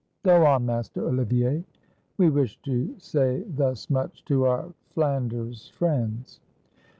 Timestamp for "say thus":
2.97-3.87